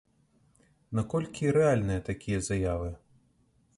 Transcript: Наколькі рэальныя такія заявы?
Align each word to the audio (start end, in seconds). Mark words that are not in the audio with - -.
Наколькі 0.99 1.53
рэальныя 1.57 1.99
такія 2.11 2.39
заявы? 2.49 2.89